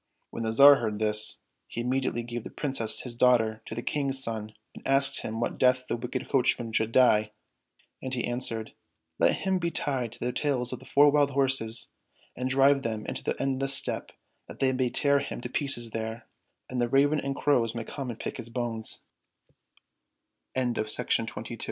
When 0.31 0.41
the 0.41 0.51
Tsar 0.51 0.77
heard 0.77 0.97
this, 0.97 1.41
he 1.67 1.81
immediately 1.81 2.23
gave 2.23 2.43
the 2.43 2.49
Princess 2.49 3.01
his 3.01 3.13
daughter 3.13 3.61
to 3.67 3.75
the 3.75 3.83
King's 3.83 4.17
son, 4.17 4.53
and 4.73 4.83
they 4.83 4.89
asked 4.89 5.19
him 5.21 5.39
what 5.39 5.59
death 5.59 5.85
the 5.85 5.95
wicked 5.95 6.27
coachman 6.27 6.71
should 6.73 6.91
die. 6.91 7.33
And 8.01 8.11
he 8.11 8.23
answered," 8.23 8.73
Let 9.19 9.35
him 9.35 9.59
be 9.59 9.69
tied 9.69 10.11
to 10.13 10.19
the 10.19 10.33
tails 10.33 10.73
of 10.73 10.81
four 10.81 11.11
wild 11.11 11.29
horses, 11.29 11.91
and 12.35 12.49
drive 12.49 12.81
them 12.81 13.05
into 13.05 13.23
the 13.23 13.39
endless 13.39 13.75
steppe 13.75 14.11
that 14.47 14.57
they 14.57 14.73
may 14.73 14.89
tear 14.89 15.19
him 15.19 15.39
to 15.41 15.49
pieces 15.49 15.91
there, 15.91 16.25
and 16.67 16.81
the 16.81 16.89
ravens 16.89 17.21
and 20.55 21.59